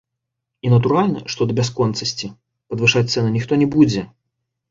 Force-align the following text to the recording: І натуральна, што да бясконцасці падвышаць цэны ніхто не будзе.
І 0.67 0.69
натуральна, 0.73 1.19
што 1.33 1.41
да 1.51 1.57
бясконцасці 1.59 2.31
падвышаць 2.73 3.05
цэны 3.17 3.29
ніхто 3.37 3.59
не 3.63 3.67
будзе. 3.79 4.01